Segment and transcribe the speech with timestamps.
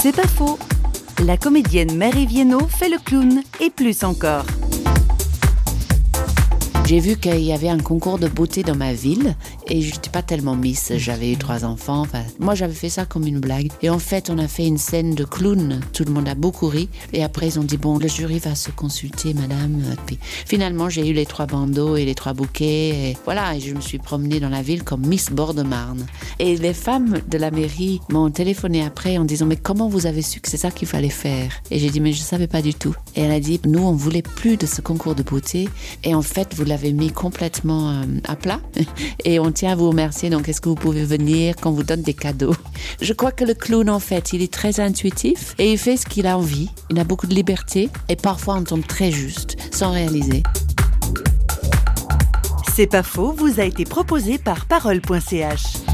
[0.00, 0.60] C'est pas faux.
[1.24, 4.44] La comédienne Mary Viennot fait le clown et plus encore.
[6.88, 9.36] J'ai vu qu'il y avait un concours de beauté dans ma ville
[9.66, 10.90] et je n'étais pas tellement miss.
[10.96, 12.06] J'avais eu trois enfants.
[12.38, 13.68] Moi, j'avais fait ça comme une blague.
[13.82, 15.80] Et en fait, on a fait une scène de clown.
[15.92, 16.88] Tout le monde a beaucoup ri.
[17.12, 19.82] Et après, ils ont dit bon, le jury va se consulter, madame.
[20.06, 23.10] Puis finalement, j'ai eu les trois bandeaux et les trois bouquets.
[23.10, 26.06] Et voilà, et je me suis promenée dans la ville comme Miss Bord-de-Marne.
[26.38, 30.22] Et les femmes de la mairie m'ont téléphoné après en disant mais comment vous avez
[30.22, 31.52] su que c'est ça qu'il fallait faire?
[31.70, 32.94] Et j'ai dit mais je savais pas du tout.
[33.14, 35.68] Et elle a dit nous, on voulait plus de ce concours de beauté.
[36.02, 38.60] Et en fait, vous l'avez mis complètement euh, à plat.
[39.24, 40.30] Et on tient à vous remercier.
[40.30, 42.54] Donc, est-ce que vous pouvez venir quand on vous donne des cadeaux?
[43.00, 46.06] Je crois que le clown, en fait, il est très intuitif et il fait ce
[46.06, 46.70] qu'il a envie.
[46.90, 50.42] Il a beaucoup de liberté et parfois on tombe très juste, sans réaliser.
[52.74, 55.87] C'est pas faux, vous a été proposé par parole.ch.